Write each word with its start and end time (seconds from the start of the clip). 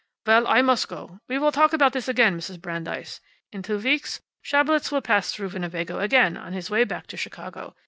"Well, 0.25 0.47
I 0.47 0.63
must 0.63 0.87
go. 0.87 1.19
We 1.27 1.37
will 1.37 1.51
talk 1.51 1.73
about 1.73 1.93
this 1.93 2.07
again, 2.07 2.35
Mrs. 2.35 2.59
Brandeis. 2.59 3.21
In 3.51 3.61
two 3.61 3.77
weeks 3.77 4.19
Schabelitz 4.41 4.91
will 4.91 4.99
pass 5.03 5.31
through 5.31 5.49
Winnebago 5.49 5.99
again 5.99 6.37
on 6.37 6.53
his 6.53 6.71
way 6.71 6.85
back 6.85 7.05
to 7.05 7.17
Chicago. 7.17 7.75